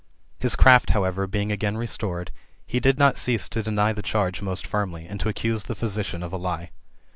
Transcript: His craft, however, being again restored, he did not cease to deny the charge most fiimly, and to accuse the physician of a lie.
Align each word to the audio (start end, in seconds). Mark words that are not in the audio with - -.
His 0.39 0.55
craft, 0.55 0.89
however, 0.89 1.27
being 1.27 1.51
again 1.51 1.77
restored, 1.77 2.31
he 2.65 2.79
did 2.79 2.97
not 2.97 3.19
cease 3.19 3.47
to 3.49 3.61
deny 3.61 3.93
the 3.93 4.01
charge 4.01 4.41
most 4.41 4.67
fiimly, 4.67 5.05
and 5.07 5.19
to 5.19 5.29
accuse 5.29 5.65
the 5.65 5.75
physician 5.75 6.23
of 6.23 6.33
a 6.33 6.37
lie. 6.37 6.71